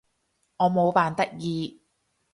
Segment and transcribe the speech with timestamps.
[0.57, 1.79] 我冇扮得意